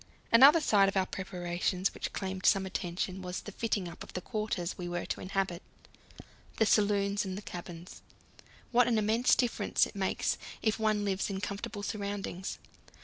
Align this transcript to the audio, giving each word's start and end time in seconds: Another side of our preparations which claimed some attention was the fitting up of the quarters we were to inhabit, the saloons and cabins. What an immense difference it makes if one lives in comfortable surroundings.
Another 0.31 0.59
side 0.59 0.89
of 0.89 0.97
our 0.97 1.05
preparations 1.05 1.93
which 1.93 2.11
claimed 2.11 2.47
some 2.47 2.65
attention 2.65 3.21
was 3.21 3.39
the 3.41 3.51
fitting 3.51 3.87
up 3.87 4.01
of 4.01 4.13
the 4.13 4.19
quarters 4.21 4.75
we 4.75 4.89
were 4.89 5.05
to 5.05 5.21
inhabit, 5.21 5.61
the 6.57 6.65
saloons 6.65 7.23
and 7.23 7.45
cabins. 7.45 8.01
What 8.71 8.87
an 8.87 8.97
immense 8.97 9.35
difference 9.35 9.85
it 9.85 9.93
makes 9.95 10.39
if 10.63 10.79
one 10.79 11.05
lives 11.05 11.29
in 11.29 11.39
comfortable 11.39 11.83
surroundings. 11.83 12.57